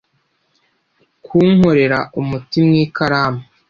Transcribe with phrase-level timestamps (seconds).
[1.25, 3.41] kunkorera umuti mu ikaramu